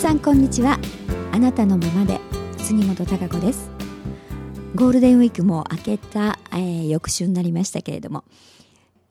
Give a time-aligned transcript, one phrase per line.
[0.00, 0.78] さんこんにちは。
[1.30, 2.18] あなたのままで。
[2.56, 3.70] 杉本孝子です。
[4.74, 8.24] ゴールデンウィークも明けた、えー、翌週になりましたけれども。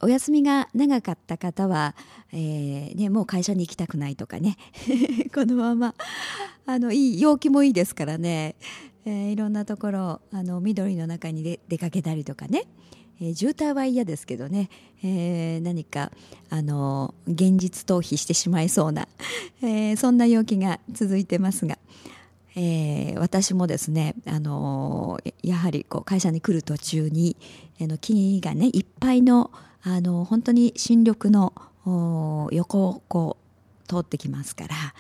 [0.01, 1.93] お休みが長かった方は、
[2.33, 4.57] えーね、もう会社に行きたくないとかね。
[5.31, 5.93] このまま
[6.65, 8.55] あのいい陽気もいいですからね、
[9.05, 12.63] えー、いろんなところあの緑の中に出かけたりとかね、
[13.21, 14.69] えー、渋滞は嫌ですけどね、
[15.03, 16.11] えー、何か
[16.49, 19.07] あの現実逃避してしまいそうな、
[19.61, 21.77] えー、そんな陽気が続いてますが。
[22.55, 27.37] えー、私もですね、あのやはりこう会社に来る途中に、
[27.79, 29.51] あの木がねいっぱいの
[29.83, 31.53] あの本当に新緑の
[32.51, 34.93] 横をこう通ってきますから、は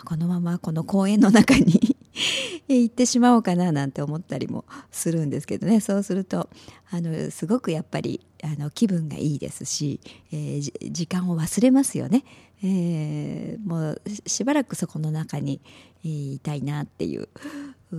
[0.00, 1.96] あ、このままこの公園の中に
[2.68, 5.80] 行ってしまおうかななんて思ったりもするんですけどね。
[5.80, 6.48] そうすると
[6.90, 10.00] あのすごくやっぱりあの気分がいいですし、
[10.32, 12.24] えー、時間を忘れますよね、
[12.62, 15.60] えー、もうしばらくそこの中に
[16.02, 17.28] いたいなっていう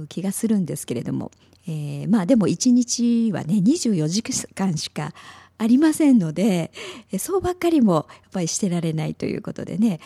[0.10, 1.32] 気がするんですけれども、
[1.68, 5.14] えー、まあでも一日はね24時間しか
[5.58, 6.72] ありませんので
[7.20, 10.00] そうばっかりもやっぱりしてられないということでね。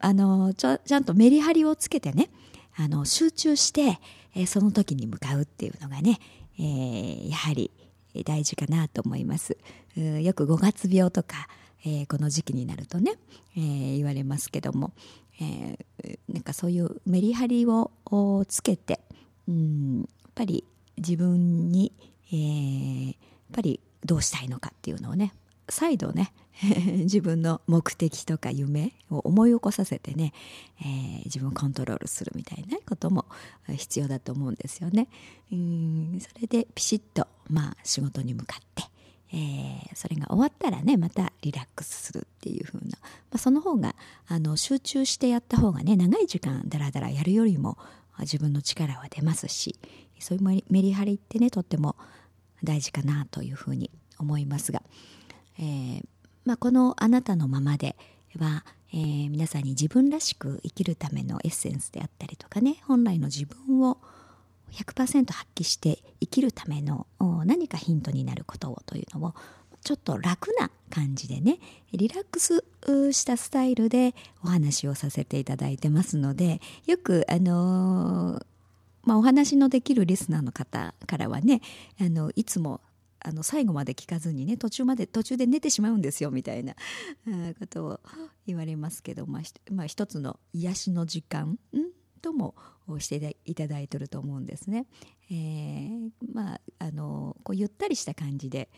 [0.00, 2.30] あのちゃんとメリハリをつけてね
[2.76, 3.98] あの集中して、
[4.34, 6.18] えその時に向かうっていうのがね、
[6.58, 7.70] えー、やはり
[8.24, 9.56] 大事かなと思います。
[9.96, 11.48] よく5月病とか、
[11.84, 13.14] えー、この時期になるとね、
[13.56, 14.92] えー、言われますけども、
[15.40, 17.90] えー、なんかそういうメリハリを
[18.46, 19.00] つけて、
[19.48, 20.64] うん、やっぱり
[20.96, 21.92] 自分に、
[22.28, 23.14] えー、やっ
[23.52, 25.32] ぱりどうしたいのかっていうのをね
[25.68, 26.32] 再度ね
[27.04, 30.32] 自分の目的とか夢を思い起こさせてね、
[30.80, 33.26] えー、自分をコントロールするみたいなことも
[33.68, 35.08] 必要だと思うんですよね。
[35.50, 38.84] うんそれでピシッと、まあ、仕事に向かって、
[39.32, 43.96] えー、それが終わったらねまたリラックスするっていう風な、まあ、その方が
[44.26, 47.78] あの集中してやった方がね長い時間だらだらやるよりも
[48.20, 49.78] 自分の力は出ますし
[50.18, 51.96] そういうメリハリってねとっても
[52.62, 54.82] 大事かなというふうに思いますが、
[55.62, 56.04] えー、
[56.44, 57.94] まあ、この「あなたのままで
[58.36, 58.64] は」
[58.94, 63.96] えー、皆さんに自分らしく生きるためのエッセンスであったりとかね本来の自分を
[64.72, 67.06] 100%発揮して生きるための
[67.46, 69.34] 何かヒントになることをというのを
[69.82, 71.58] ちょっと楽な感じでね
[71.92, 72.64] リラックス
[73.12, 74.14] したスタイルで
[74.44, 78.46] お話をさせていただいてますのでよくあのー
[79.04, 81.60] まあ、お話のできるリスナーの方からはね
[81.98, 82.80] あのいつも
[83.24, 86.74] あの最後まで聞かずにね途中まで途中で寝てしまうんですよみたいな
[87.58, 88.00] ことを
[88.46, 91.58] 言われますけど、まあ、まあ、一つの癒しの時間
[92.20, 92.54] とも
[92.98, 94.86] していただいてると思うんですね。
[95.30, 98.68] えー、まああのこうゆったりした感じで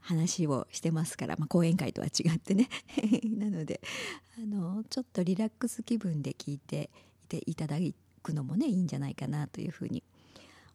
[0.00, 2.68] 話をしてますから、まあ、講演会とは違ってね
[3.24, 3.80] なので
[4.38, 6.90] あのちょっとリラックス気分で聞いて
[7.46, 7.76] いただ
[8.22, 10.04] くのもねいいんじゃないかなというふうに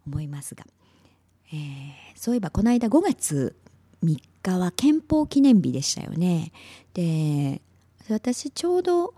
[0.05, 0.65] 思いますが。
[1.53, 3.55] えー、そういえばこの間5月
[4.03, 6.51] 3日は憲法記念日でしたよね。
[6.93, 7.61] で
[8.09, 9.13] 私ちょうど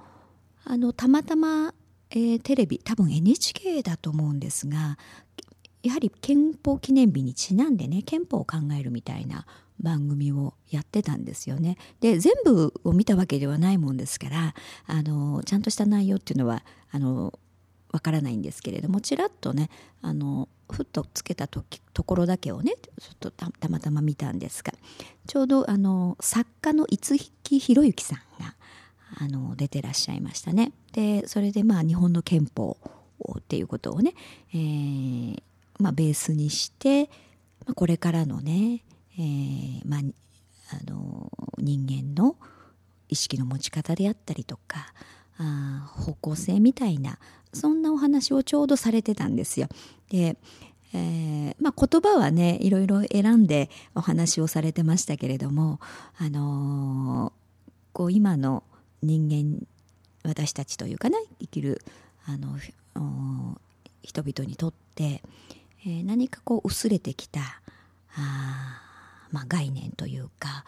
[0.65, 1.73] あのたまたま、
[2.11, 4.97] えー、テレビ多分 NHK だと思うんですが
[5.81, 9.45] やはり憲法記念日にちなんでね憲法を考えるみたいな
[9.79, 11.77] 番組をやってたんですよね。
[11.99, 14.55] で全部を見たわけではないもんですから
[14.87, 17.37] あのちゃんとした内容っていうのはあの
[17.91, 19.69] わからないんですけれどもちらっとね
[20.01, 21.63] あのふっとつけたと
[21.93, 24.73] ところだけをねちょっとたまたま見たんですが
[25.27, 28.55] ちょうどあの作家の五木ひろゆきさんが
[29.19, 30.71] あの出てらっしゃいましたね。
[30.93, 32.77] でそれでまあ日本の憲法
[33.37, 34.13] っていうことをね、
[34.53, 35.43] えー
[35.79, 37.05] まあ、ベースにして、
[37.65, 38.83] まあ、これからのね、
[39.17, 39.99] えーまあ、
[40.71, 42.35] あの人間の
[43.09, 44.93] 意識の持ち方であったりとか
[45.37, 47.19] あ方向性みたいな
[47.53, 49.67] そんなお話をちょうどされてたんですよ。
[50.13, 50.37] で
[50.95, 55.79] えー、まあ、言葉はねいろいろ選んでお話をされてましたけれども、
[56.19, 58.63] あのー、こう今の
[59.01, 59.65] 人間
[60.23, 61.81] 私たちというかな生きる
[62.25, 62.59] あの
[64.03, 65.23] 人々にとって、
[65.83, 67.39] えー、何かこう薄れてきた
[68.15, 68.79] あ、
[69.31, 70.63] まあ、概念というか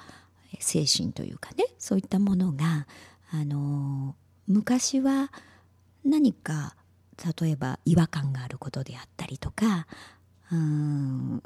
[0.60, 2.88] 精神というかねそういったものが、
[3.32, 4.16] あの
[4.48, 5.32] 昔は
[6.04, 6.76] 何か
[7.40, 9.88] 例えば違和感があることであったりとか
[10.52, 11.44] うん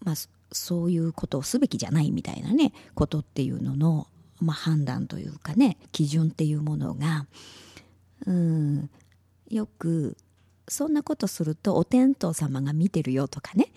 [0.00, 0.14] まあ
[0.52, 4.06] そういうことをすべきじゃないみたいなねことっていうのの、
[4.40, 7.26] まあ、判断というかね基準っていうものが
[8.26, 8.90] うん
[9.50, 10.16] よく
[10.68, 13.68] そんなことするとお天道様が見てるよとかね、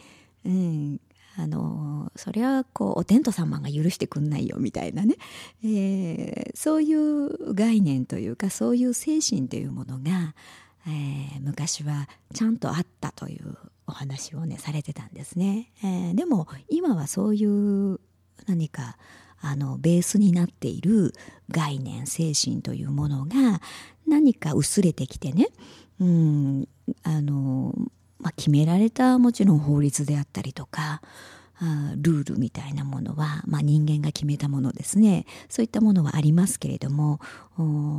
[0.46, 1.02] うん、
[1.40, 5.16] あのそれはこうお天道様が許してくんないよみたいなね、
[5.64, 10.34] えー、そういう概念というかそういう精神というものが、
[10.88, 13.56] えー、昔はちゃんとあったという
[13.86, 18.00] お話をねされてたんですね、えー、でも今はそういう
[18.48, 18.98] 何か
[19.40, 21.14] あのベースになっている
[21.52, 23.62] 概念精神というものが
[24.08, 25.50] 何か薄れてきてね
[26.02, 26.68] うん
[27.04, 27.76] あの
[28.20, 31.02] まあ、決められたもちろん法律であったりとか
[31.96, 37.20] ルールみたいなものは、まあ、人間が決めたものですねそういったものはありますけれども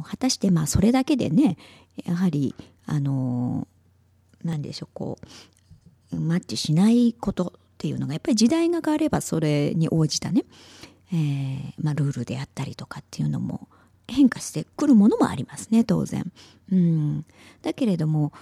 [0.05, 1.57] 果たしてまあそれだけでね
[2.05, 2.55] やはり
[2.87, 3.67] あの
[4.45, 5.19] 何でしょうこ
[6.13, 10.45] うマッチしないことっていうのがやっぱり時代が変わればそれに応じたね、
[11.13, 13.69] えーまあ、ルールであったりとかっていうのも
[14.09, 16.33] 変化してくるものもありますね当然。
[16.73, 17.25] うん、
[17.63, 18.33] だけれども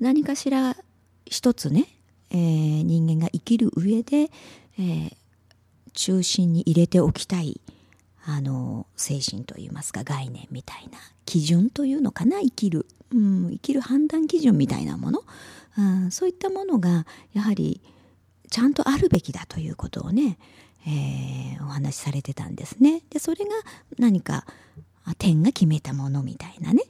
[0.00, 0.76] 何かしら
[1.26, 1.86] 一つね、
[2.30, 4.30] えー、人間が生きる上で、
[4.78, 5.16] えー、
[5.92, 7.60] 中心に入れておきたい
[8.24, 15.20] あの精神といいますか概念みたいな基準というのかな生きる、うん、生きる判断基準みたいなもの、
[15.78, 17.80] うん、そういったものがやはり
[18.50, 20.38] ちゃんとあるべきだということをね、
[20.86, 23.02] えー、お話しされてたんですね。
[23.10, 23.50] でそれが
[23.98, 24.46] 何か
[25.18, 26.82] 天が決めたものみたいなね。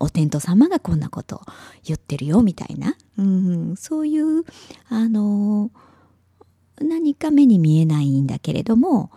[0.00, 1.42] お天道様がこんなこと
[1.84, 4.44] 言ってるよみたいな、うん、そういう、
[4.88, 5.70] あの、
[6.80, 9.10] 何か目に見えないんだけれども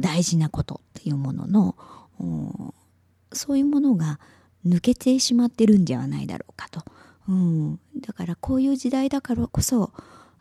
[0.00, 2.74] 大事なことっていうものの
[3.32, 4.18] そういうものが
[4.66, 6.82] 抜けてしまってるんではないだろうかと、
[7.28, 9.92] うん、だからこういう時代だからこそ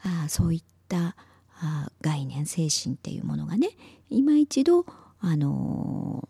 [0.04, 1.16] あそういった
[1.60, 3.70] あ概念精神っていうものがね
[4.10, 4.86] 今一度
[5.20, 6.28] あの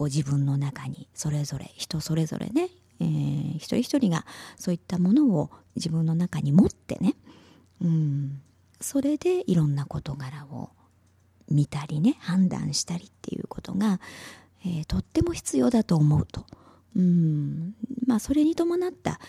[0.00, 2.70] こう自分の中にそれぞれ人それぞれね、
[3.00, 4.24] えー、一人一人が
[4.56, 7.16] そういったものを自分の中に持ってね、
[7.82, 8.40] うん、
[8.80, 10.70] それでいろんな事柄を
[11.50, 14.00] 見たりね判断したりっていうことが、
[14.64, 16.46] えー、とっても必要だと思うと、
[16.96, 17.74] うん、
[18.06, 19.20] まあそれに伴った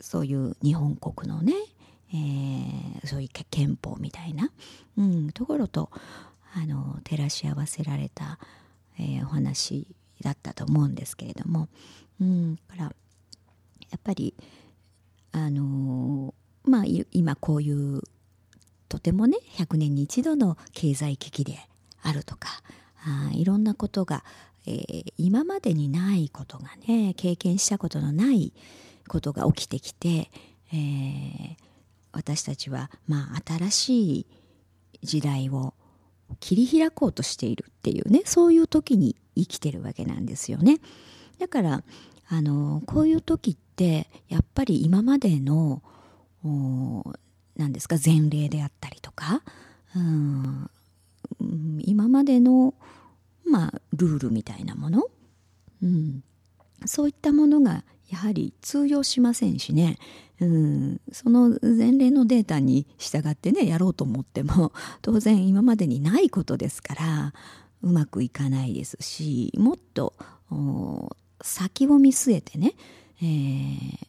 [0.00, 1.52] そういう日本国のね、
[2.14, 4.48] えー、そういう憲法みたいな、
[4.96, 5.90] うん、ところと
[6.54, 8.38] あの照らし合わせられた、
[8.98, 9.86] えー、お話
[10.24, 11.68] だったと思うんですけれども、
[12.20, 12.90] うん、からや
[13.96, 14.34] っぱり
[15.32, 18.02] あのー、まあ今こういう
[18.88, 21.58] とてもね100年に一度の経済危機で
[22.02, 22.48] あるとか
[23.04, 24.24] あいろんなことが、
[24.66, 28.52] えー、今までにないことがね経験したことのない
[29.08, 30.30] ことが起きてきて、
[30.72, 31.56] えー、
[32.12, 34.26] 私たちはまあ新しい
[35.02, 35.74] 時代を
[36.44, 40.78] 切り開こうとしているっていうねそういう時に生きてるわけなんですよね。
[41.38, 41.82] だから
[42.28, 45.82] あのこういう時ってやっぱり今までの
[47.56, 49.40] 何ですか前例であったりとか、
[49.96, 50.68] うん、
[51.80, 52.74] 今までの、
[53.46, 55.04] まあ、ルールみたいなもの、
[55.82, 56.22] うん、
[56.84, 59.96] そういったものがやはり通用しませんしね、
[60.44, 67.34] うん、その前例のデータに従ってねやろうと思っても 当然今までにないことですから
[67.82, 70.14] うまくいかないですしもっと
[71.40, 72.74] 先を見据えてね、
[73.22, 74.06] えー、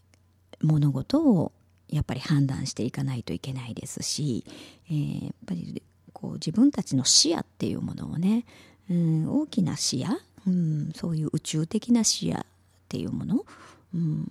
[0.61, 1.51] 物事を
[1.89, 4.43] やっぱり判断していかないといけないですし、
[4.89, 5.81] えー、やっぱり
[6.13, 8.45] こう自分たちの視野っていうものをね、
[8.89, 12.43] うん、大きな視野、うん、そういう宇宙的な視野っ
[12.89, 13.45] ていうもの、
[13.93, 14.27] うん、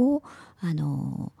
[0.00, 0.22] を
[0.60, 1.32] あの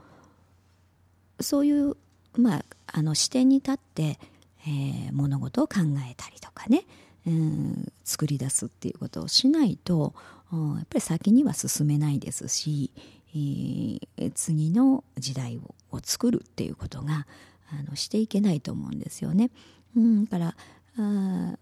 [1.40, 1.96] そういう、
[2.36, 4.18] まあ、あの視点に立って、
[4.66, 5.76] えー、物事を考
[6.10, 6.84] えたりとかね、
[7.26, 10.14] うん、作り出すっていうことをしないと
[10.52, 12.90] やっぱり先には進めないですし、
[13.34, 17.26] えー、次の時代をを作るっていうことが
[17.70, 19.50] あのしていけないと思うんですよね。
[19.96, 20.56] うん、だから
[20.98, 21.58] あ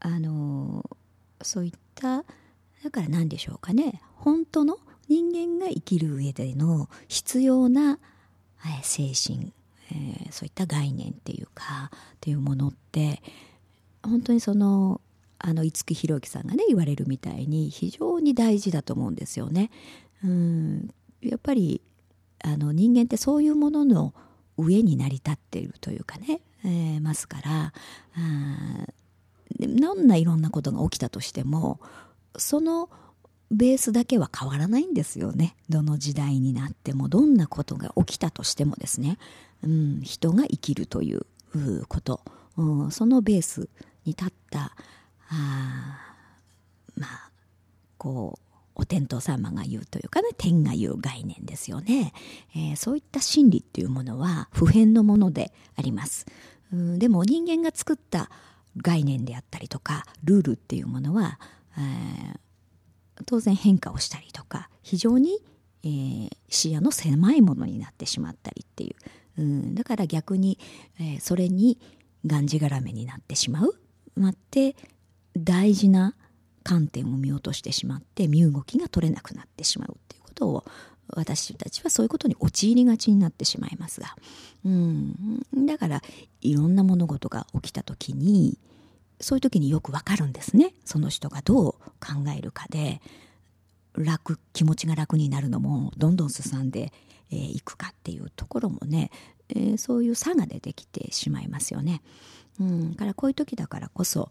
[0.00, 0.88] あの
[1.42, 2.24] そういった
[2.82, 4.78] だから何でしょうかね本当の
[5.12, 7.98] 人間が生きる上での必要な、
[8.64, 9.52] え精神、
[9.90, 13.20] えー、そういった概念っていうかっていうものって
[14.02, 15.00] 本当にその
[15.38, 19.70] あの五木ひろゆきさんがね言われるみたいに非常に大事だと思うんですよね。
[20.24, 20.90] うん
[21.20, 21.82] やっぱり
[22.44, 24.14] あの人間ってそういうものの
[24.56, 27.72] 上に成り立っているというかね、えー、ますから
[28.14, 28.86] あ
[29.58, 31.80] どんないろんなことが起きたとしても
[32.36, 32.88] その
[33.52, 35.54] ベースだけは変わらないんですよね。
[35.68, 39.18] どの時代になってもどんなことが起きたとしてもですね、
[39.62, 41.26] うん、人が生きるという
[41.86, 42.22] こと、
[42.56, 43.68] うん、そのベース
[44.04, 44.74] に立った
[45.28, 45.98] あ
[46.96, 47.30] まあ
[47.98, 48.42] こう
[48.74, 52.12] お天道様が言うというかね天が言う概念ですよね、
[52.56, 56.26] えー、そういった真理っていうものは普遍のものであります。
[56.72, 58.30] うん、でも人間が作った
[58.78, 61.38] 概念であったりとかルールっていうものは、
[61.76, 62.40] えー、
[63.24, 65.38] 当然変化をしたりとか非常に、
[65.84, 68.94] えー、視野の狭いものになってしまったりってい
[69.38, 70.58] う、うん、だから逆に、
[71.00, 71.78] えー、それに
[72.26, 73.74] がんじがらめになってしまう。
[74.14, 74.76] 待って
[75.36, 76.14] 大事な
[76.62, 80.64] 観点を見落としてしまって身動きが取れなくなってしまうっていうことを
[81.08, 84.14] 私たちはそういうことに陥りがちになってしまいますが、
[84.64, 85.16] うん、
[85.66, 86.02] だから
[86.40, 88.58] いろんな物事が起きた時に
[89.20, 90.74] そういう時によくわかるんですね。
[90.84, 93.00] その人がどう考えるかで
[93.94, 96.92] 楽気持ちが楽になるのもどんどん進んで
[97.30, 99.10] い、えー、くかっていうところもね、
[99.48, 102.02] え、そういう差が出てきてしまいますよね。
[102.60, 104.30] うん、からこういう時だからこそ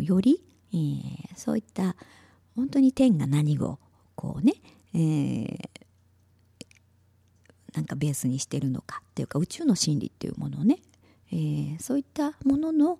[0.00, 0.42] より、
[0.72, 0.76] え、
[1.36, 1.96] そういった
[2.56, 3.78] 本当に天が何を
[4.14, 4.54] こうね、
[4.94, 5.58] えー、
[7.74, 10.78] なんかベースにしてるのかっていうか宇宙の真理っていうものをね、
[11.32, 12.98] えー、そういったものの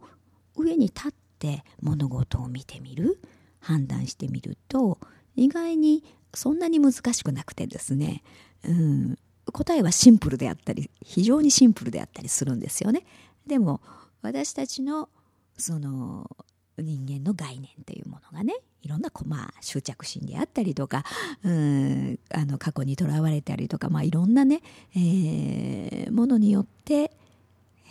[0.56, 3.20] 上に立って物事を見てみる
[3.64, 4.98] 判断してみると
[5.36, 6.04] 意外に
[6.34, 8.22] そんなに難しくなくてですね、
[8.64, 9.18] うん、
[9.52, 13.04] 答えはシンプルであったり非常にシンプルであったりするんですよね。
[13.46, 13.80] でも
[14.22, 15.08] 私たちの
[15.56, 16.30] その
[16.78, 21.04] 人間の概念というものがねいろんなまあ執着心であったりとか
[21.44, 24.60] うんあの過去にとらわれたりとか、まあ、いろんなね、
[24.96, 27.12] えー、ものによって、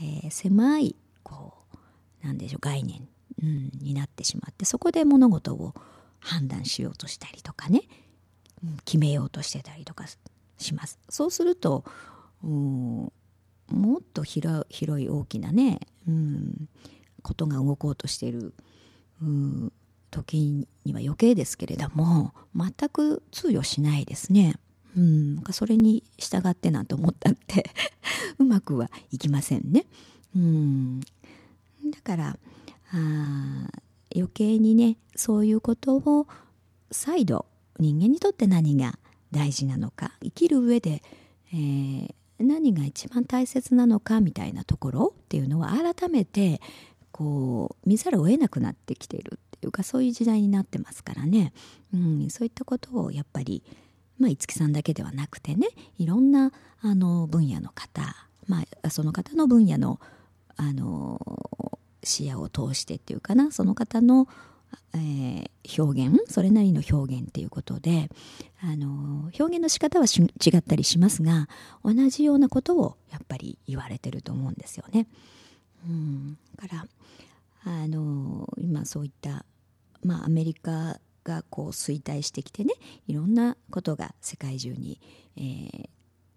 [0.01, 1.53] えー、狭いこ
[2.23, 3.07] うなんでしょう概念、
[3.41, 5.73] うん、になってしまってそこで物事を
[6.19, 7.83] 判断しようとしたりとかね、
[8.63, 10.05] うん、決めようとしてたりとか
[10.57, 10.99] します。
[11.09, 11.83] そうすると
[12.43, 13.11] うん
[13.69, 14.67] もっと広
[15.03, 16.69] い大きなね、うん、
[17.21, 18.53] ことが動こうとしている
[19.21, 19.73] うん
[20.11, 24.55] 時には余計ですけれども全く通用しないですね。
[24.95, 27.71] うん、それに従ってなんて思ったって
[28.37, 29.87] うまくはいきませんね。
[30.35, 31.07] うん、だ
[32.03, 32.37] から
[32.93, 33.67] あ
[34.15, 36.27] 余計にねそういうことを
[36.91, 37.45] 再度
[37.79, 38.97] 人間にとって何が
[39.31, 41.01] 大事なのか生きる上で、
[41.51, 46.61] えー、何が一番大切なのかみたいなところっていうのは改めて
[47.11, 51.53] こう見ざるを得なくなってきているっていうかそういう時代になってますからね、
[51.93, 53.63] うん、そういったことをやっぱり
[54.19, 58.03] まあ五木さんだけではなくてねいろんなあの分野の方、
[58.47, 59.99] まあ、その方の分野の
[60.55, 61.72] あの
[62.03, 64.27] 視野を通してっていうかなその方の、
[64.95, 68.09] えー、表現それなりの表現っていうことで
[68.61, 71.47] あの表現の仕方は違ったりしますが
[71.83, 75.07] 同じようなことをやっぱり言われてると思うんですよね。
[75.85, 76.87] うん、から
[77.65, 79.45] あの今そういった、
[80.01, 82.73] まあ、アメリカがこう衰退してきてね
[83.07, 84.99] いろんなことが世界中に、
[85.37, 85.87] えー、引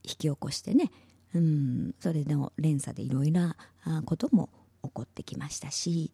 [0.03, 0.91] き起こしてね、
[1.35, 3.57] うん、それの連鎖でいろいろな
[4.05, 4.51] ことも
[4.87, 6.13] 起こってきましたし、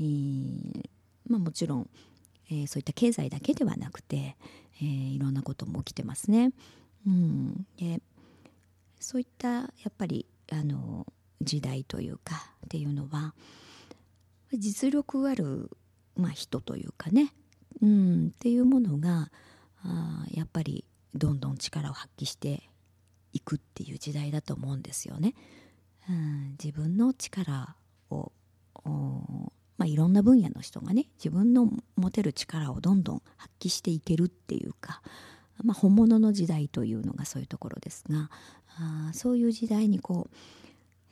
[0.00, 0.88] えー
[1.28, 1.90] まあ、もちろん、
[2.50, 4.36] えー、そういった経済だけではなくて、
[4.80, 6.52] えー、いろんなことも起きてますね。
[7.06, 8.00] うん、で
[8.98, 11.06] そういったやっぱりあの
[11.42, 13.34] 時代というかっていうのは
[14.52, 15.70] 実力ある、
[16.16, 17.32] まあ、人というかね、
[17.82, 19.30] うん、っていうものが
[19.82, 22.62] あやっぱりどんどん力を発揮して
[23.32, 25.34] いくっていう時代だと思うんですよね。
[26.08, 27.76] うん、自分の力
[28.10, 28.32] を
[29.76, 35.02] まあ、いろんな分野の人がね自分の持てる力をどんどん発揮していけるっていうか、
[35.64, 38.30] まあ、本物の時代というのがそういうところですが
[38.78, 40.36] あそういう時代にこう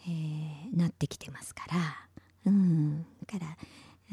[0.06, 1.64] えー、なってきてますか
[2.44, 3.56] ら、うん、だから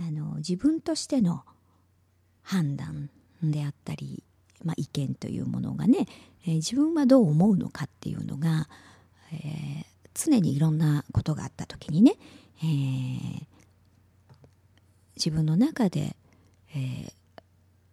[0.05, 1.43] あの自分としての
[2.43, 3.09] 判断
[3.41, 4.23] であったり、
[4.63, 6.05] まあ、意見というものがね、
[6.45, 8.67] えー、自分はどう思うのかっていうのが、
[9.31, 12.15] えー、常にいろんなことがあった時にね、
[12.61, 13.45] えー、
[15.15, 16.15] 自分の中で、
[16.75, 17.11] え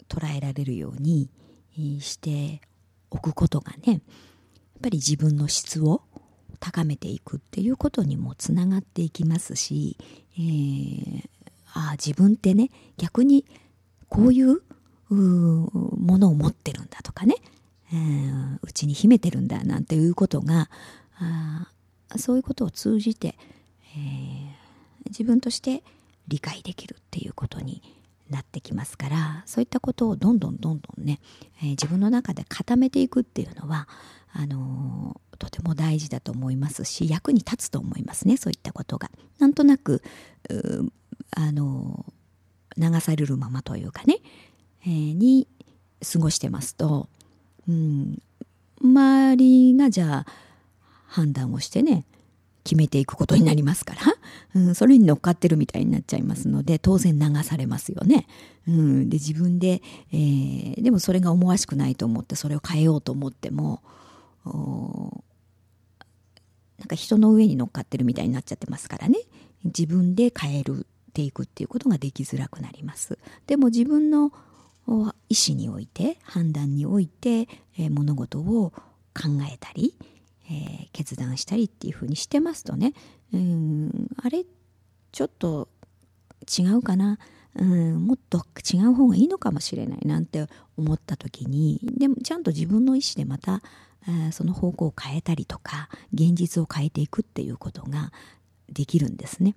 [0.08, 1.28] 捉えられるように
[2.00, 2.60] して
[3.10, 4.00] おくことがねやっ
[4.82, 6.02] ぱり自分の質を
[6.60, 9.96] 高めていくっていうことにもつながっていきますし、
[10.38, 11.22] えー、
[11.72, 13.44] ああ自分ってね逆に
[14.08, 14.62] こういう
[15.10, 17.36] ものを持ってるんだとかね
[18.62, 20.68] うち、に秘めてるんだなんていうことが
[21.18, 21.68] あ
[22.16, 23.36] そういうことを通じて、
[23.96, 24.45] えー、
[25.08, 25.82] 自分として
[26.28, 27.82] 理解できるっていうことに
[28.30, 31.20] なってきますからそういったことをどんどんどんどんね、
[31.60, 33.88] えー、自分の中で固めていくっていうのは
[34.32, 39.10] あのとても大事だと思いますし役に立つと思いますねそういったことが。
[39.38, 40.02] なんとなく
[41.30, 42.06] あの
[42.76, 44.18] 流されるままというかね、
[44.86, 45.46] え、に
[46.12, 47.08] 過ごしてますと、
[47.68, 48.22] うん、
[48.82, 50.26] 周りがじゃあ
[51.06, 52.04] 判断をしてね
[52.66, 54.00] 決めていくことになりますから、
[54.54, 58.26] うん、それに乗っかってるみたいになっちゃいますので当然流されますよね。
[58.66, 59.80] うん、で自分で、
[60.12, 63.80] えー、でもそれが思わしくないと思ってそれを変えようと思っても
[66.78, 69.20] なんか人の上に乗っかってるみたいになっちゃってますからね。
[69.64, 73.18] 自分で変えるていくっていうことができづらくなります。
[73.46, 74.32] でも自分の
[74.86, 78.72] 意思において判断において、えー、物事を
[79.14, 79.94] 考えたり、
[80.48, 82.94] えー、決断したりっていうふうにしてますとね
[83.32, 84.44] うんあれ
[85.12, 85.68] ちょっと
[86.58, 87.18] 違うかな
[87.54, 93.62] うんもっと違う方がいいのかもしれないなんて思った時にでもちゃんと自分の意思でまた
[94.30, 98.12] その方向を変えたりとか現実を変えていくっていうことが
[98.68, 99.56] できるんですね。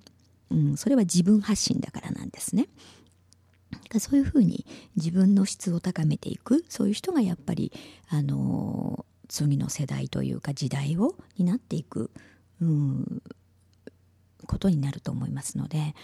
[0.50, 2.67] うん、それは自分発信だからなんですね。
[4.00, 4.65] そういうふうに
[4.96, 7.72] 自分の質を高めていくそういう人がやっぱり
[8.10, 12.12] あの次の世代というか時代を担っていく、
[12.62, 13.21] うん、
[14.45, 15.95] ことになると思いますので、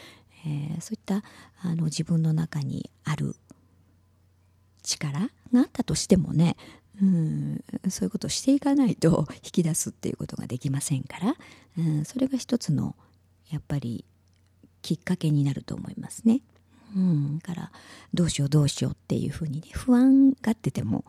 [0.46, 1.24] えー、そういった
[1.62, 3.36] あの自分の中にある
[4.84, 6.56] 力があったとしてもね、
[7.02, 11.36] うん、そういうことをしていかないと 引き出すっていうことができませんから、
[11.80, 12.96] うん、それが一つの
[13.50, 14.06] やっぱり
[14.84, 16.42] きっかけになると思いますね。
[16.96, 17.72] うん、から
[18.14, 21.04] どうしようどうしようっていうふうにね不安がってても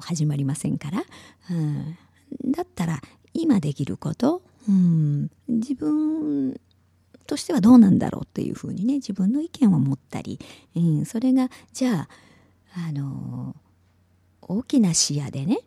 [0.00, 1.04] 始まりませんから、
[1.50, 1.96] うん、
[2.52, 3.00] だったら
[3.34, 6.60] 今できること、うん、自分
[7.26, 10.38] としてはどうなんだろうっていうふうにね自分の意見を持ったり、
[10.76, 12.08] うん、それがじゃ
[12.74, 13.56] ああの
[14.42, 15.58] 大きな視野でね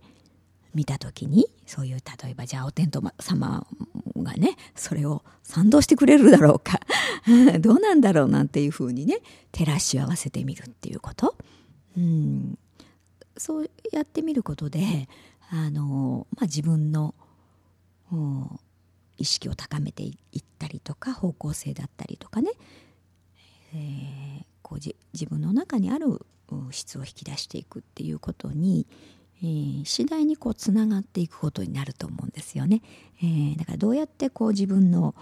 [0.74, 3.66] 見た時にそういう例えばじゃあお天道様
[4.18, 6.80] がねそれを賛同してくれるだろうか
[7.60, 9.20] どうなんだろうなんていうふうにね
[9.52, 11.36] 照らし合わせてみるっていうこと、
[11.98, 12.58] うん、
[13.38, 15.08] そうやってみることで
[15.50, 17.14] あの、まあ、自分の
[19.18, 22.52] 意識を高めていったりとか方向性だったりとかね、
[23.74, 26.26] えー、こう自分の中にある
[26.72, 28.88] 質を引き出していくっていうことに
[29.44, 32.82] えー、次第にこうつながっていくことになると思うんですよね。
[33.22, 35.14] えー、だからどうやってこう自分の、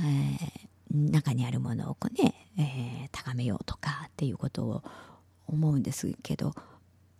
[0.00, 4.82] えー、中にあるものをこうね、え高めようとかっていうことを
[5.46, 6.54] 思うんですけど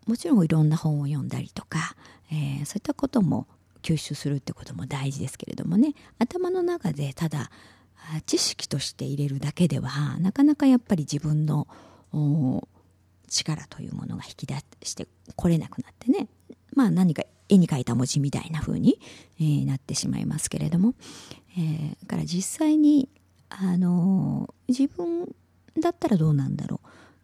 [0.07, 1.97] もちろんいろんな本を読んだりとか、
[2.31, 3.47] えそういったことも
[3.83, 5.95] 吸収するってことも大事ですけれどもね。
[6.19, 7.51] 頭の中でただ
[8.27, 11.67] 知識として入れるだけではなかなかやっぱり自分の
[13.29, 16.29] 力というものが引き出してこれなくなってね。
[16.75, 18.99] まあ何か絵に描いた文字みたいな風に、
[19.39, 20.95] えー、なってしまいますけれども、
[21.57, 23.09] えー、だから実際に、
[23.49, 25.29] あのー、自分
[25.81, 26.81] だったらどうなんだろ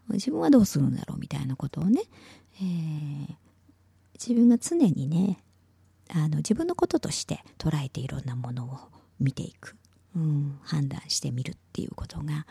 [0.09, 0.13] う。
[0.15, 2.03] 自分はどうするんだろうみたいなことをね、
[2.57, 3.35] えー、
[4.15, 5.39] 自分が常にね
[6.11, 8.79] あの自分のこととして捉えていろんなものを
[9.19, 9.77] 見ていく、
[10.17, 12.47] うん、判断してみるっていうことが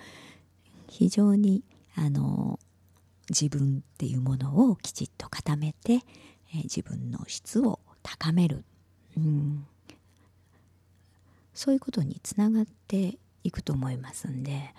[0.88, 1.64] 非常に
[1.96, 2.60] あの
[3.30, 8.64] 自分っていうものをきちっと固めて、えー、自分の質を高める、
[9.16, 9.66] うん、
[11.54, 14.74] そういうことにつながっていくと思いますんで、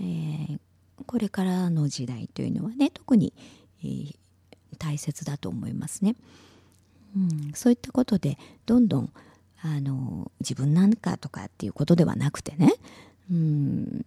[0.00, 0.58] えー、
[1.06, 3.32] これからの時代というのはね特に、
[3.84, 4.16] えー、
[4.82, 6.16] 大切だと思いますね。
[7.16, 9.12] うん、そういったことでどんどん
[9.62, 12.74] あの自分なんかとかっていうことではなくてね、
[13.30, 14.04] うん、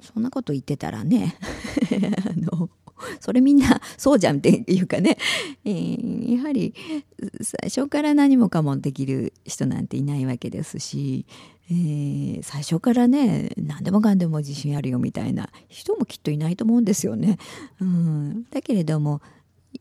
[0.00, 1.36] そんなこと言ってたらね
[2.28, 2.70] あの
[3.18, 5.18] それみんなそうじゃんっていうかね、
[5.64, 6.74] えー、やはり
[7.42, 11.26] 最初から何もかもできる人なんていないわけですし、
[11.70, 17.38] えー、最初からね何でもかんでも自信あるよみたいな人もきっといないと思うんですよね。
[17.80, 19.20] うん、だけれども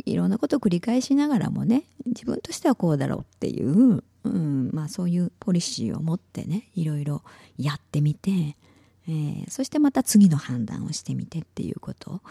[0.05, 7.23] いろんなことを繰り返しながらもね自分としてはこうだろうっていう、うんまあ、そういうポリシーを持ってねいろいろ
[7.57, 8.57] やってみて。
[9.05, 12.21] えー、そしてまた次の判断をしてみてっていうこと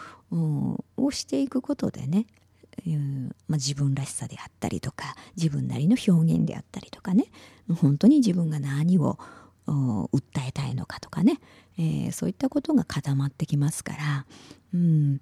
[0.97, 2.25] をしていくことでね、
[3.47, 7.25] まあ、自分らしさであったりとか自分なりの表現であったりとかね
[7.79, 9.19] 本当に自分が何を
[9.67, 11.39] 訴えたいのかとかね、
[11.77, 14.25] えー、そういったことが固まってきますから、
[14.73, 15.21] うん、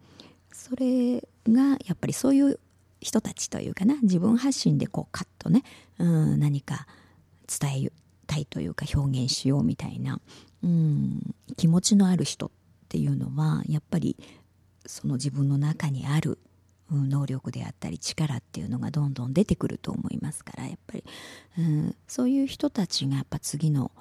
[0.52, 2.60] それがやっぱりそういう
[3.00, 5.64] 人たちというかな自分発信でこうカッとね、
[5.98, 6.86] うん、何か
[7.48, 7.92] 伝え
[8.28, 10.20] たいというか表現しようみたいな、
[10.64, 12.50] うん、気持ちのある人っ
[12.90, 14.18] ていうのはやっぱり
[14.86, 16.38] その自分の中にある
[16.92, 21.04] 能力であったり力っていうのがどんどん出てくると思いますからやっぱり、
[21.58, 23.92] うん、そういう人たちがやっぱ次の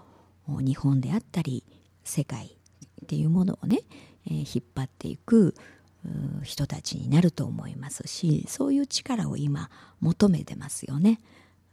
[0.48, 1.64] 日本であったり
[2.02, 3.80] 世界っていうものをね、
[4.26, 5.54] えー、引っ張っていく
[6.42, 11.20] 人たちになると思いますしそういう力を今求めてますよね。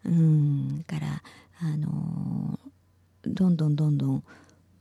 [0.06, 1.24] うんから
[1.60, 2.60] あの
[3.26, 4.24] どんどんどんどん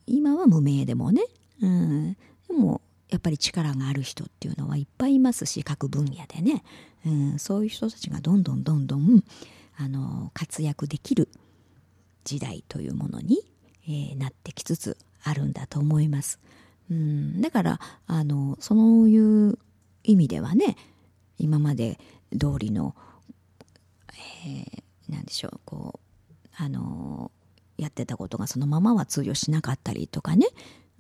[0.07, 1.23] 今は無名でもね、
[1.61, 2.17] うん、
[2.49, 6.63] でもやっぱり力がある人っていうのはいっぱいいますし各分野でね、
[7.05, 9.25] うん、そういう人たちがどんどんどんどん
[9.79, 11.29] あの活躍できる
[12.25, 13.39] 時代というものに、
[13.85, 16.41] えー、なってきつつあるんだと思います。
[16.91, 19.59] うん、だからあのそういう
[20.05, 20.77] 意味ではね
[21.39, 21.99] 今まで
[22.33, 22.95] 通りの、
[24.47, 27.31] えー、何でしょうこうあの
[27.77, 30.47] やってたことがそのままは通用しなかったりとかね、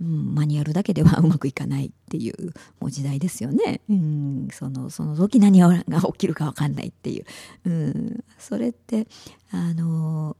[0.00, 7.24] うん、マニュアルだけでは うまくいかないっていうもう時代ですよね、うん、そのその時何が起きるか分かんないっていう、
[7.64, 9.08] うん、それって
[9.50, 10.36] あの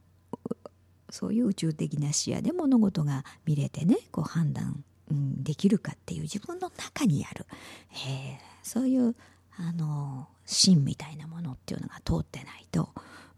[1.11, 7.47] そういう宇宙的な視野で物事が見れてねこう判断、うん、できるかっていう自分の中にある、
[7.93, 9.15] えー、そういう
[9.59, 12.91] あの芯みたいなものっていうのが通ってないと、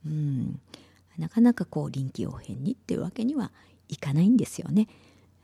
[0.07, 0.61] うん、
[1.19, 3.53] なかなかこう臨機応変にっていうわけには
[3.89, 4.89] いかないんですよね。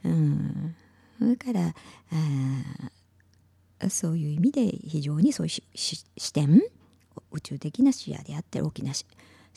[0.04, 0.74] うん、
[1.20, 1.74] だから
[3.82, 6.60] あそういう意味で非常にそういう視点
[7.30, 9.04] 宇宙的な視野であって大きな視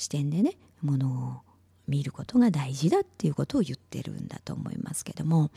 [0.10, 1.48] 点でねものを
[1.88, 5.52] 見ることが大事だっていうことを言ってるんだと思いますけども、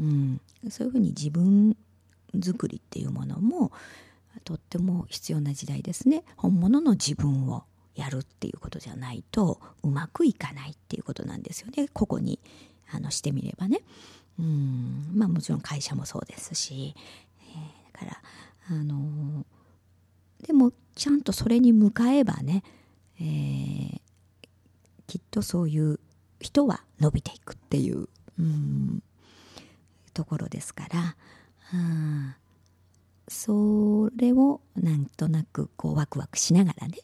[0.00, 1.76] うん、そういうふうに自分
[2.42, 3.72] 作りっていうものも
[4.44, 6.24] とっても必要な時代ですね。
[6.36, 11.88] 本物の自分をやるっていうことじゃないとうまくいかないっていうことなんですよね。
[11.92, 12.40] ここに
[12.90, 13.80] あのしてみればね。
[14.38, 15.12] うん。
[15.14, 16.94] まあもちろん会社もそうですし、
[17.40, 18.22] えー、だから
[18.70, 22.64] あのー、でもちゃんとそれに向かえばね、
[23.20, 24.00] えー、
[25.06, 26.00] きっとそういう
[26.40, 28.08] 人は伸びていくっていう。
[28.38, 29.02] うん。
[30.14, 31.16] ところですから、
[31.74, 32.34] うん。
[33.28, 36.98] それをなんとなくこうワクワクしながらね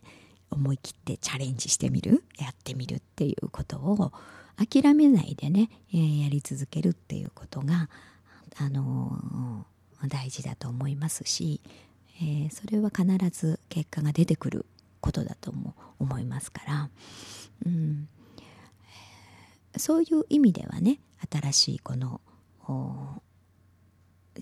[0.50, 2.24] 思い切ってチャレンジしてみる？
[2.38, 4.12] やってみるっていうことを
[4.56, 7.88] 諦めないでね、え、やり続けるっていうことが、
[8.58, 11.62] あのー、大事だと思いますし、
[12.20, 14.66] えー、それは必ず結果が出てくる
[15.00, 16.90] ことだとも思いますから、
[17.64, 18.08] うん、
[19.78, 21.00] そういう意味ではね
[21.32, 22.20] 新しいこの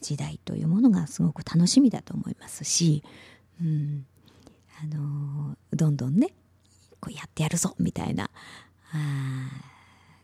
[0.01, 3.03] 時代というものがすごく楽しみだと思いますし、
[3.61, 4.07] うん、
[4.83, 6.33] あのどんどんね
[7.01, 8.31] こうやってやるぞみたいな
[8.93, 9.51] あ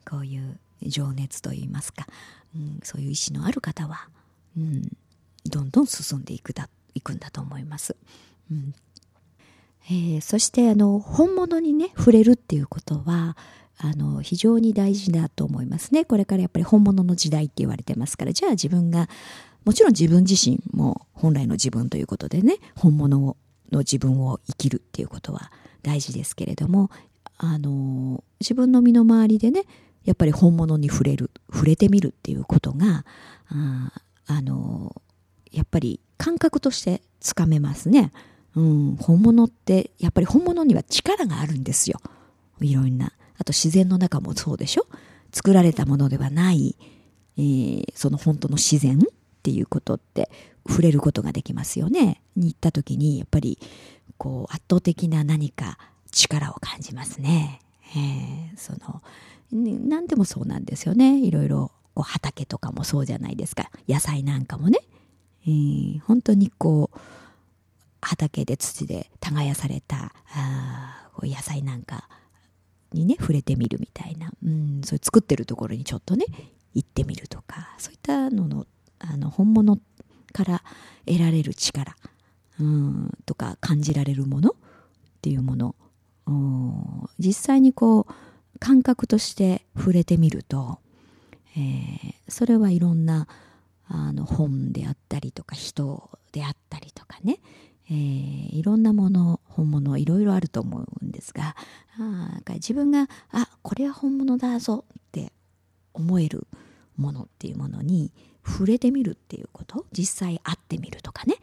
[0.08, 2.06] こういう情熱といいますか、
[2.54, 4.08] うん、そういう意志のある方は、
[4.56, 4.82] うん、
[5.44, 7.96] どんどん進んでいくだいくんだと思います。
[8.50, 8.74] うん
[9.86, 13.36] えー、そしてあの本物にね触れるっていうことは
[13.78, 16.04] あの非常に大事だと思いますね。
[16.04, 18.32] これからやっぱり本物の時代って言われてますから。
[18.32, 19.08] じゃあ自分が
[19.64, 23.36] もちろん自分自身も本来の自分ということでね本物
[23.70, 25.50] の自分を生きるっていうことは
[25.82, 26.90] 大事ですけれども
[27.38, 29.64] あの自分の身の回りでね
[30.04, 33.04] やっぱり本物に触れる触れてみるっていうことが
[33.48, 33.92] あ
[34.26, 34.94] あの
[35.50, 38.12] やっぱり感覚としてつかめますね、
[38.56, 42.00] うん、本物ってやっぱり本物には力があるんですよ
[42.60, 44.86] いろんなあと自然の中もそうでしょ？
[45.32, 46.76] 作られたものではない、
[47.36, 49.00] えー、その本当の自然っ
[49.42, 50.30] ていうことって
[50.68, 52.22] 触れることができますよね。
[52.36, 53.58] に行った時にやっぱり
[54.16, 55.76] こう圧倒的な何か
[56.12, 57.60] 力を感じますね。
[57.96, 59.02] えー、その
[59.52, 61.18] 何でもそうなんですよね。
[61.18, 63.70] いろいろこう畑とかもそうじゃないですか。
[63.88, 64.78] 野菜なんかもね。
[65.46, 66.98] えー、本当にこう
[68.04, 72.08] 畑で土で耕されたあこう野菜なんか
[72.92, 76.26] にね触れてみるみたいな、うん、そういう作ってるところにちょっとね
[76.74, 77.74] 行ってみるとか。
[77.78, 78.66] そういったのの
[78.98, 79.78] あの本物
[80.32, 80.62] から
[81.06, 81.96] 得られる力
[82.60, 84.54] うんとか感じられるものっ
[85.22, 85.74] ていうもの。
[86.26, 90.78] うん実際にこう感覚として触れてみると、
[91.56, 93.28] えー、それはいろんな
[93.86, 97.40] あの本であったりとか人であったりとかね、
[97.90, 101.54] えー、いろんなもの本物いろいろあると思うんですが
[101.98, 105.32] あ自分があこれは本物だぞって
[105.92, 106.46] 思える
[106.96, 108.12] ものっていうものに
[108.46, 109.86] 触れてみるっていうこと？
[109.92, 111.36] 実際会ってみるとかね。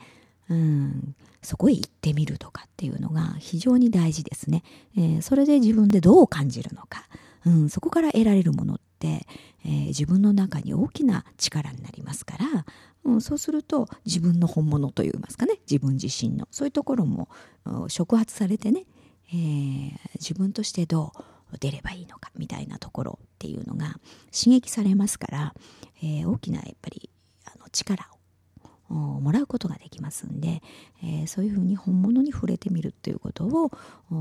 [0.49, 1.15] うん。
[1.43, 4.61] そこへ行ってみるとかっていうのが非常に大事ですね、
[4.95, 7.07] えー、それで自分でどう感じるのか、
[7.47, 12.65] うん、そこから得られるものっ、えー、自分の中に大きな力になりますから、
[13.03, 17.29] うん、そうすると自分の本物といいますかね自分自身のそういうところも
[17.87, 18.85] 触発されてね、
[19.29, 21.13] えー、自分としてど
[21.51, 23.97] う出ればいいのかみたいなところっていうのが
[24.31, 25.53] 刺激されますから、
[26.01, 27.09] えー、大きなやっぱり
[27.45, 28.07] あの力
[28.89, 30.61] をもらうことができますんで、
[31.03, 33.71] えー、そういうふうに本物に触れてみるということを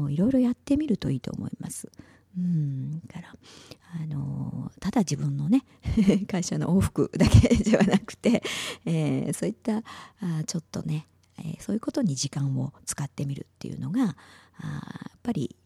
[0.09, 1.91] いろいろやってみるといいと思います。
[2.37, 3.03] うん。
[3.13, 3.35] から
[4.03, 5.65] あのただ自分のね
[6.29, 8.43] 会社の往復だけではなくて、
[8.85, 9.83] えー、そういった
[10.21, 14.17] あちょっとね、えー、そういうことに時間を使ってみるっていうのが
[14.59, 14.67] あ
[15.11, 15.57] やっぱり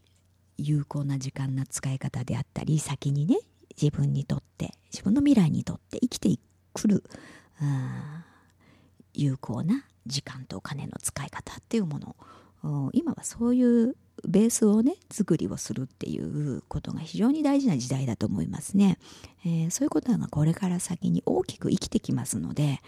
[0.56, 3.38] 有効な時間の使い方であったり先にね
[3.80, 6.38] 自分にとって自分の未来にとって生きて
[6.72, 7.04] くる
[7.58, 8.24] あ
[9.12, 12.16] 有効な時間とお金の使い方っていうもの
[12.86, 13.96] を今はそういう
[14.28, 18.98] ベースをね作りをするっていうことが非常に大事な時代だと思いますね、
[19.44, 22.80] えー、そういうことがこれから先に大きく生きてきますので、えー、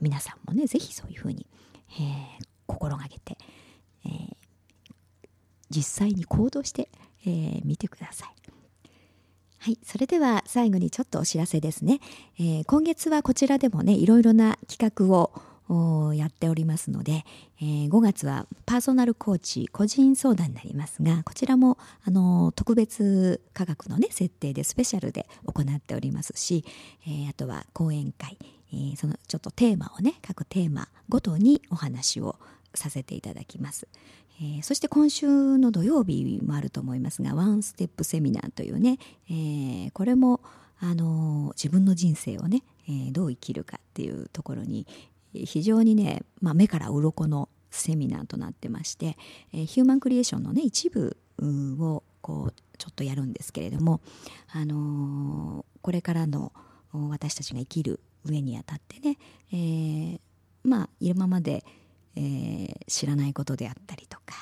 [0.00, 1.46] 皆さんもね是非そういうふうに、
[2.00, 3.38] えー、心がけて、
[4.04, 4.36] え
[5.70, 6.88] 実際に行動して
[7.24, 8.28] み、えー、てください。
[9.58, 11.98] はい、それでは最後にちょっとお知らせですね、
[12.38, 15.32] え、今月はこちらでもねいろいろな企画を
[16.14, 17.24] やっておりますので、
[17.60, 26.64] えー、5月はパーソナルコーチ個人相談になりますがこちらもあの特別価格のね設定でスペシャルで行っておりますし、
[27.06, 28.38] えー、あとは講演会、
[28.72, 32.36] えー、そのちょっとテーマをね各テーマごとにお話を
[32.74, 33.88] させていただきます。
[34.38, 38.98] えー、そして今週の土曜日もあると思いますがワンステップセミナーというね、
[39.30, 40.42] えー、これも
[40.78, 44.86] あの自分の人生をね、えー、どう生きるかっていうところに
[45.44, 49.16] 非常にね、まあ、目から鱗のセミナーとなってまして、
[49.52, 54.00] えー、ヒューマンクリエーションのね一部をこうちょっとやるんですけれども、
[54.52, 56.52] あのー、これからの
[56.92, 59.18] 私たちが生きる上にあたってね、
[59.52, 60.20] えー、
[60.64, 61.64] まあ今まで、
[62.16, 64.34] えー、知らないことであったりとか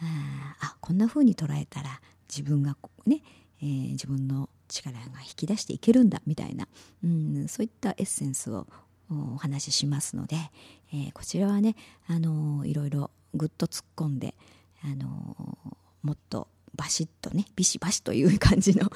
[0.00, 2.76] ああこんな風に捉えたら自分が
[3.06, 3.22] ね、
[3.62, 6.68] えー、自分の力が引き出していけるんだみたいな、
[7.02, 8.66] うん、そういったエッセンスを
[9.10, 10.36] お話ししますので、
[10.92, 14.34] えー、こちらはね、あのー、いろいろぐっと突っ込んで、
[14.82, 18.90] あのー、もっとバシッとねビシバシという感じの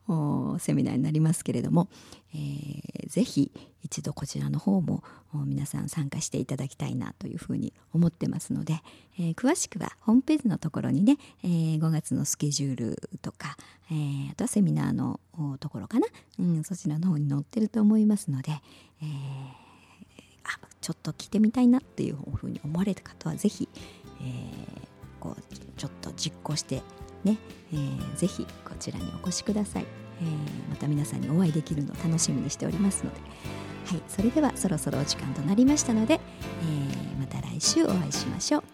[0.58, 1.88] セミナーになりますけれども、
[2.34, 3.50] えー、ぜひ
[3.82, 8.82] 一度こちらの方も皆さん参加していただきたいなというふうに思ってますので、
[9.18, 13.56] えー、詳しくはホームページのところにね、えー、5月のスケジュールとか、
[13.90, 15.20] えー、あとはセミナーの
[15.60, 16.06] ところかな、
[16.38, 18.52] うん、そちらの方に載ってると思いますので、
[19.02, 19.64] えー
[20.44, 23.68] あちょっと着てみたいなっていうふうに思われた方はぜひ、
[24.20, 26.82] えー、こうちょっと実行して
[27.24, 27.38] ね、
[27.72, 29.86] えー、ぜひこちらにお越しください、
[30.20, 33.20] えー、また皆さんにお会いできるのを楽しみにしておりますので。
[33.84, 38.73] はいそれではそろそろお時間となりましたので、えー、また来週お会いしましょう。